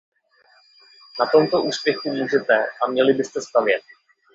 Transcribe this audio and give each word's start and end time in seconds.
Na 1.19 1.25
tomto 1.25 1.63
úspěchu 1.63 2.09
můžete 2.09 2.67
a 2.85 2.87
měli 2.87 3.13
byste 3.13 3.41
stavět. 3.41 3.81